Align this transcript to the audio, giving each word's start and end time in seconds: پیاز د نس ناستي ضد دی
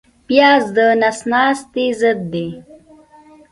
پیاز 0.27 0.63
د 0.75 0.77
نس 1.01 1.19
ناستي 1.31 1.85
ضد 1.99 2.19
دی 2.31 2.47